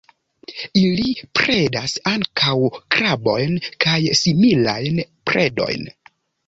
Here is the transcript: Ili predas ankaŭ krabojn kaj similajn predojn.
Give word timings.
Ili 0.79 1.11
predas 1.39 1.93
ankaŭ 2.13 2.57
krabojn 2.97 3.61
kaj 3.87 4.01
similajn 4.25 5.03
predojn. 5.31 5.91